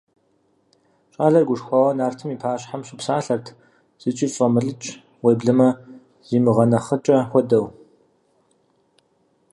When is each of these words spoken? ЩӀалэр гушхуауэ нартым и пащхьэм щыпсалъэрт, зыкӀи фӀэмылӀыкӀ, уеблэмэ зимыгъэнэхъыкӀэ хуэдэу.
ЩӀалэр 1.13 1.43
гушхуауэ 1.49 1.91
нартым 1.97 2.29
и 2.35 2.37
пащхьэм 2.41 2.81
щыпсалъэрт, 2.87 3.47
зыкӀи 4.01 4.27
фӀэмылӀыкӀ, 4.35 4.89
уеблэмэ 5.23 5.69
зимыгъэнэхъыкӀэ 6.27 7.17
хуэдэу. 7.29 7.65